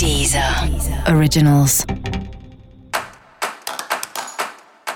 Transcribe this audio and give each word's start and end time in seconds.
Deezer 0.00 0.42
Originals. 1.14 1.84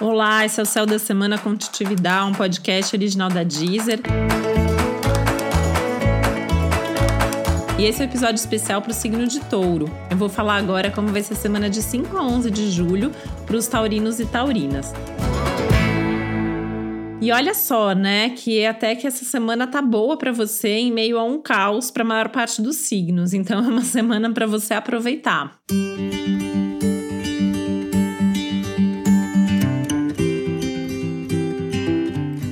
Olá, 0.01 0.47
esse 0.47 0.59
é 0.59 0.63
o 0.63 0.67
Céu 0.67 0.87
da 0.87 0.99
Semana 0.99 1.37
com 1.37 1.55
Titividade, 1.55 2.31
um 2.31 2.33
podcast 2.33 2.97
original 2.97 3.29
da 3.29 3.43
Deezer. 3.43 4.01
E 7.79 7.85
esse 7.85 8.01
é 8.01 8.07
o 8.07 8.09
um 8.09 8.11
episódio 8.11 8.37
especial 8.37 8.81
para 8.81 8.93
o 8.93 8.95
signo 8.95 9.27
de 9.27 9.41
touro. 9.41 9.91
Eu 10.11 10.17
vou 10.17 10.31
falar 10.31 10.57
agora 10.57 10.91
como 10.91 11.09
vai 11.09 11.21
ser 11.21 11.35
a 11.35 11.37
semana 11.37 11.69
de 11.69 11.83
5 11.83 12.17
a 12.17 12.23
11 12.23 12.51
de 12.51 12.71
julho 12.71 13.13
para 13.45 13.57
os 13.57 13.67
taurinos 13.67 14.19
e 14.21 14.25
taurinas. 14.25 14.91
E 17.21 17.33
olha 17.33 17.55
só, 17.55 17.95
né, 17.95 18.31
que 18.31 18.67
até 18.67 18.95
que 18.95 19.07
essa 19.07 19.25
semana 19.25 19.67
tá 19.67 19.81
boa 19.81 20.17
para 20.17 20.33
você 20.33 20.69
em 20.69 20.93
meio 20.93 21.19
a 21.19 21.25
um 21.25 21.41
caos 21.41 21.91
para 21.91 22.03
a 22.03 22.07
maior 22.07 22.29
parte 22.29 22.61
dos 22.61 22.77
signos. 22.77 23.33
Então 23.33 23.65
é 23.65 23.69
uma 23.69 23.81
semana 23.85 24.31
para 24.33 24.47
você 24.47 24.75
aproveitar. 24.75 25.59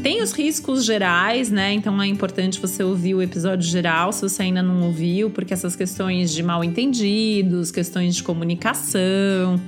Tem 0.02 0.23
os 0.23 0.33
riscos 0.33 0.85
gerais, 0.85 1.51
né? 1.51 1.73
Então 1.74 2.01
é 2.01 2.07
importante 2.07 2.59
você 2.59 2.83
ouvir 2.83 3.15
o 3.15 3.21
episódio 3.21 3.69
geral 3.69 4.13
se 4.13 4.23
você 4.23 4.45
ainda 4.45 4.63
não 4.63 4.85
ouviu, 4.85 5.29
porque 5.29 5.52
essas 5.52 5.77
questões 5.77 6.33
de 6.33 6.43
mal 6.43 6.65
entendidos, 6.65 7.71
questões 7.71 8.15
de 8.15 8.23
comunicação, 8.23 9.60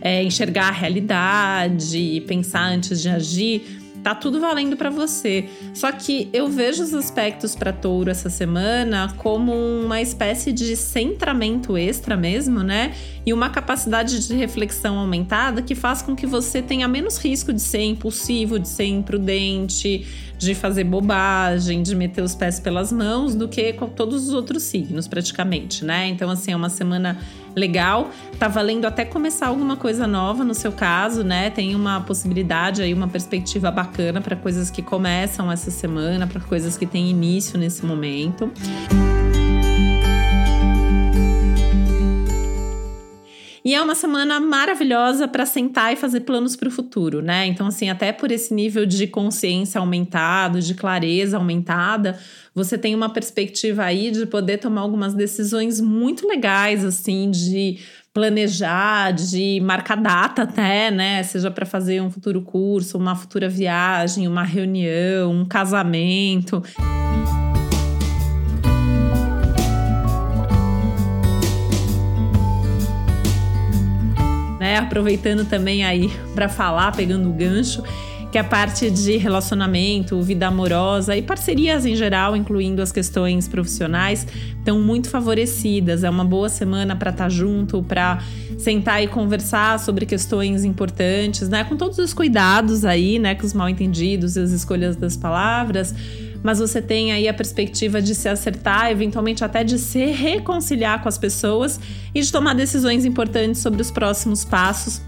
é, 0.00 0.22
enxergar 0.22 0.68
a 0.68 0.72
realidade, 0.72 2.22
pensar 2.28 2.66
antes 2.66 3.02
de 3.02 3.08
agir 3.08 3.85
tá 4.06 4.14
tudo 4.14 4.38
valendo 4.38 4.76
para 4.76 4.88
você. 4.88 5.48
Só 5.74 5.90
que 5.90 6.30
eu 6.32 6.46
vejo 6.46 6.80
os 6.80 6.94
aspectos 6.94 7.56
para 7.56 7.72
touro 7.72 8.08
essa 8.08 8.30
semana 8.30 9.12
como 9.16 9.52
uma 9.52 10.00
espécie 10.00 10.52
de 10.52 10.76
centramento 10.76 11.76
extra 11.76 12.16
mesmo, 12.16 12.62
né? 12.62 12.94
E 13.26 13.32
uma 13.32 13.50
capacidade 13.50 14.24
de 14.24 14.32
reflexão 14.32 14.96
aumentada 14.96 15.60
que 15.60 15.74
faz 15.74 16.02
com 16.02 16.14
que 16.14 16.24
você 16.24 16.62
tenha 16.62 16.86
menos 16.86 17.18
risco 17.18 17.52
de 17.52 17.60
ser 17.60 17.82
impulsivo, 17.82 18.60
de 18.60 18.68
ser 18.68 18.84
imprudente, 18.84 20.06
de 20.38 20.54
fazer 20.54 20.84
bobagem, 20.84 21.82
de 21.82 21.94
meter 21.94 22.22
os 22.22 22.34
pés 22.34 22.60
pelas 22.60 22.92
mãos, 22.92 23.34
do 23.34 23.48
que 23.48 23.72
com 23.72 23.88
todos 23.88 24.28
os 24.28 24.34
outros 24.34 24.62
signos, 24.62 25.08
praticamente, 25.08 25.84
né? 25.84 26.06
Então, 26.08 26.30
assim, 26.30 26.52
é 26.52 26.56
uma 26.56 26.68
semana 26.68 27.18
legal. 27.54 28.10
Tá 28.38 28.48
valendo 28.48 28.84
até 28.84 29.04
começar 29.04 29.46
alguma 29.46 29.76
coisa 29.76 30.06
nova 30.06 30.44
no 30.44 30.54
seu 30.54 30.72
caso, 30.72 31.24
né? 31.24 31.48
Tem 31.50 31.74
uma 31.74 32.00
possibilidade 32.02 32.82
aí, 32.82 32.92
uma 32.92 33.08
perspectiva 33.08 33.70
bacana 33.70 34.20
para 34.20 34.36
coisas 34.36 34.70
que 34.70 34.82
começam 34.82 35.50
essa 35.50 35.70
semana, 35.70 36.26
para 36.26 36.40
coisas 36.40 36.76
que 36.76 36.86
têm 36.86 37.08
início 37.08 37.58
nesse 37.58 37.84
momento. 37.84 38.52
E 43.66 43.74
é 43.74 43.82
uma 43.82 43.96
semana 43.96 44.38
maravilhosa 44.38 45.26
para 45.26 45.44
sentar 45.44 45.92
e 45.92 45.96
fazer 45.96 46.20
planos 46.20 46.54
para 46.54 46.68
o 46.68 46.70
futuro, 46.70 47.20
né? 47.20 47.46
Então, 47.46 47.66
assim, 47.66 47.90
até 47.90 48.12
por 48.12 48.30
esse 48.30 48.54
nível 48.54 48.86
de 48.86 49.08
consciência 49.08 49.80
aumentado, 49.80 50.60
de 50.60 50.72
clareza 50.72 51.36
aumentada, 51.36 52.16
você 52.54 52.78
tem 52.78 52.94
uma 52.94 53.08
perspectiva 53.12 53.82
aí 53.82 54.12
de 54.12 54.24
poder 54.24 54.58
tomar 54.58 54.82
algumas 54.82 55.14
decisões 55.14 55.80
muito 55.80 56.28
legais, 56.28 56.84
assim, 56.84 57.28
de 57.28 57.80
planejar, 58.14 59.10
de 59.12 59.60
marcar 59.60 59.96
data 59.96 60.42
até, 60.42 60.88
né? 60.92 61.24
Seja 61.24 61.50
para 61.50 61.66
fazer 61.66 62.00
um 62.00 62.08
futuro 62.08 62.42
curso, 62.42 62.96
uma 62.96 63.16
futura 63.16 63.48
viagem, 63.48 64.28
uma 64.28 64.44
reunião, 64.44 65.32
um 65.32 65.44
casamento. 65.44 66.62
Aproveitando 74.78 75.44
também 75.44 75.84
aí 75.84 76.10
para 76.34 76.48
falar, 76.48 76.92
pegando 76.92 77.28
o 77.28 77.32
gancho, 77.32 77.82
que 78.30 78.38
a 78.38 78.44
parte 78.44 78.90
de 78.90 79.16
relacionamento, 79.16 80.20
vida 80.20 80.46
amorosa 80.46 81.16
e 81.16 81.22
parcerias 81.22 81.86
em 81.86 81.96
geral, 81.96 82.36
incluindo 82.36 82.82
as 82.82 82.92
questões 82.92 83.48
profissionais, 83.48 84.26
estão 84.58 84.80
muito 84.80 85.08
favorecidas. 85.08 86.04
É 86.04 86.10
uma 86.10 86.24
boa 86.24 86.48
semana 86.48 86.94
para 86.94 87.10
estar 87.10 87.24
tá 87.24 87.30
junto, 87.30 87.82
para 87.82 88.18
sentar 88.58 89.02
e 89.02 89.08
conversar 89.08 89.78
sobre 89.78 90.04
questões 90.04 90.64
importantes, 90.64 91.48
né? 91.48 91.64
Com 91.64 91.76
todos 91.76 91.98
os 91.98 92.12
cuidados 92.12 92.84
aí, 92.84 93.18
né? 93.18 93.34
Com 93.34 93.46
os 93.46 93.54
mal 93.54 93.68
entendidos 93.68 94.36
e 94.36 94.40
as 94.40 94.50
escolhas 94.50 94.96
das 94.96 95.16
palavras 95.16 95.94
mas 96.46 96.60
você 96.60 96.80
tem 96.80 97.10
aí 97.10 97.26
a 97.26 97.34
perspectiva 97.34 98.00
de 98.00 98.14
se 98.14 98.28
acertar, 98.28 98.88
eventualmente 98.88 99.42
até 99.42 99.64
de 99.64 99.80
se 99.80 100.06
reconciliar 100.12 101.02
com 101.02 101.08
as 101.08 101.18
pessoas 101.18 101.80
e 102.14 102.20
de 102.20 102.30
tomar 102.30 102.54
decisões 102.54 103.04
importantes 103.04 103.60
sobre 103.60 103.82
os 103.82 103.90
próximos 103.90 104.44
passos 104.44 105.02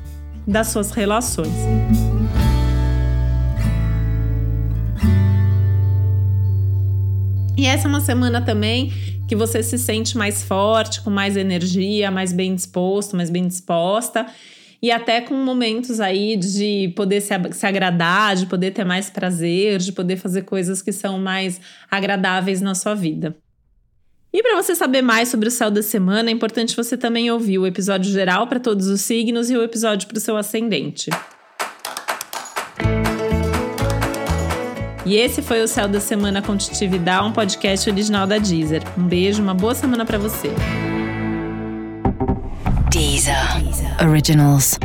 das 0.44 0.66
suas 0.66 0.90
relações. 0.90 1.52
E 7.56 7.66
essa 7.66 7.86
é 7.86 7.88
uma 7.88 8.00
semana 8.00 8.40
também 8.40 8.92
que 9.28 9.36
você 9.36 9.62
se 9.62 9.78
sente 9.78 10.18
mais 10.18 10.42
forte, 10.42 11.00
com 11.02 11.10
mais 11.10 11.36
energia, 11.36 12.10
mais 12.10 12.32
bem 12.32 12.52
disposto, 12.52 13.14
mais 13.14 13.30
bem 13.30 13.46
disposta 13.46 14.26
e 14.80 14.90
até 14.90 15.20
com 15.20 15.34
momentos 15.34 16.00
aí 16.00 16.36
de 16.36 16.92
poder 16.96 17.20
se, 17.20 17.34
se 17.52 17.66
agradar, 17.66 18.36
de 18.36 18.46
poder 18.46 18.70
ter 18.70 18.84
mais 18.84 19.10
prazer, 19.10 19.78
de 19.78 19.92
poder 19.92 20.16
fazer 20.16 20.42
coisas 20.42 20.80
que 20.80 20.92
são 20.92 21.18
mais 21.18 21.60
agradáveis 21.90 22.60
na 22.60 22.74
sua 22.74 22.94
vida. 22.94 23.36
E 24.32 24.42
para 24.42 24.62
você 24.62 24.74
saber 24.74 25.02
mais 25.02 25.28
sobre 25.28 25.48
o 25.48 25.50
céu 25.50 25.70
da 25.70 25.82
semana, 25.82 26.28
é 26.28 26.32
importante 26.32 26.76
você 26.76 26.96
também 26.96 27.30
ouvir 27.30 27.58
o 27.58 27.66
episódio 27.66 28.12
geral 28.12 28.46
para 28.46 28.60
todos 28.60 28.86
os 28.86 29.00
signos 29.00 29.50
e 29.50 29.56
o 29.56 29.62
episódio 29.62 30.06
para 30.06 30.18
o 30.18 30.20
seu 30.20 30.36
ascendente. 30.36 31.10
E 35.06 35.16
esse 35.16 35.40
foi 35.40 35.62
o 35.62 35.66
Céu 35.66 35.88
da 35.88 36.00
Semana 36.00 36.42
com 36.42 36.54
Titividade, 36.54 37.26
um 37.26 37.32
podcast 37.32 37.88
original 37.88 38.26
da 38.26 38.36
Deezer. 38.36 38.82
Um 38.98 39.08
beijo, 39.08 39.42
uma 39.42 39.54
boa 39.54 39.74
semana 39.74 40.04
para 40.04 40.18
você. 40.18 40.50
Deezer. 42.98 43.62
Originals. 44.00 44.76